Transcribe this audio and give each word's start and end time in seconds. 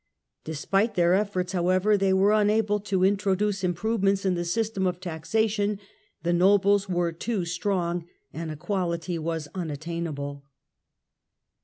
Despite 0.43 0.95
their 0.95 1.13
efforts, 1.13 1.51
however, 1.53 1.95
they 1.95 2.11
were 2.11 2.31
unable 2.33 2.79
to 2.79 3.03
introduce 3.03 3.63
improvements 3.63 4.25
in 4.25 4.33
the 4.33 4.43
system 4.43 4.87
of 4.87 4.99
taxation, 4.99 5.77
the 6.23 6.33
nobles 6.33 6.89
were 6.89 7.11
too 7.11 7.45
strong 7.45 8.05
and 8.33 8.49
equality 8.49 9.19
was 9.19 9.47
unattainable. 9.53 10.43